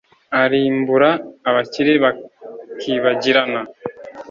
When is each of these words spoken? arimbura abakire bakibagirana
arimbura 0.41 1.09
abakire 1.49 1.93
bakibagirana 2.03 3.61